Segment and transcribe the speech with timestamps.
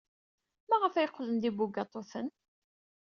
[0.69, 2.27] Maɣef ay qqlen d ibugaṭuten?